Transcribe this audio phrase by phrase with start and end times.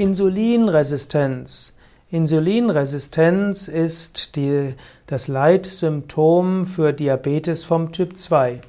[0.00, 1.74] Insulinresistenz.
[2.10, 4.72] Insulinresistenz ist die,
[5.06, 8.62] das Leitsymptom für Diabetes vom Typ 2.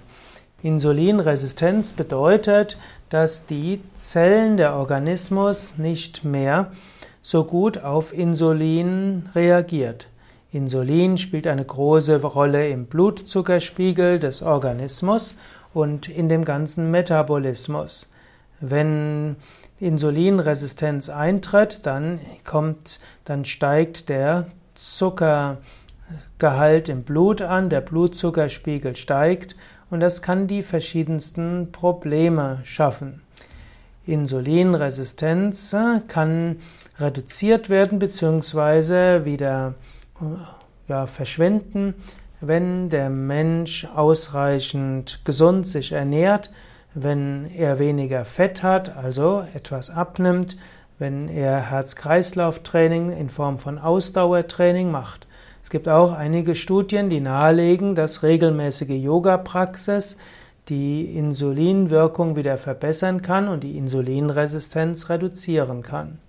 [0.62, 6.70] Insulinresistenz bedeutet, dass die Zellen der Organismus nicht mehr
[7.22, 10.10] so gut auf Insulin reagiert.
[10.52, 15.36] Insulin spielt eine große Rolle im Blutzuckerspiegel des Organismus
[15.74, 18.11] und in dem ganzen Metabolismus.
[18.62, 19.36] Wenn
[19.80, 24.46] Insulinresistenz eintritt, dann kommt, dann steigt der
[24.76, 25.58] Zuckergehalt
[26.88, 29.56] im Blut an, der Blutzuckerspiegel steigt
[29.90, 33.24] und das kann die verschiedensten Probleme schaffen.
[34.06, 35.76] Insulinresistenz
[36.08, 36.58] kann
[37.00, 39.26] reduziert werden bzw.
[39.26, 39.74] wieder
[40.88, 41.96] ja, verschwinden,
[42.40, 46.52] wenn der Mensch ausreichend gesund sich ernährt,
[46.94, 50.58] wenn er weniger Fett hat, also etwas abnimmt,
[51.00, 55.28] wenn er Herz-Kreislauf-Training in Form von Ausdauertraining macht.
[55.64, 60.18] Es gibt auch einige Studien, die nahelegen, dass regelmäßige Yoga-Praxis
[60.70, 66.20] die Insulinwirkung wieder verbessern kann und die Insulinresistenz reduzieren kann.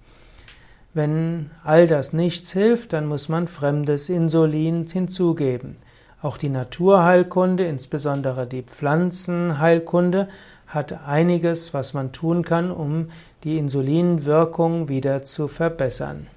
[0.94, 5.76] Wenn all das nichts hilft, dann muss man fremdes Insulin hinzugeben.
[6.22, 10.28] Auch die Naturheilkunde, insbesondere die Pflanzenheilkunde,
[10.68, 13.08] hat einiges, was man tun kann, um
[13.42, 16.28] die Insulinwirkung wieder zu verbessern.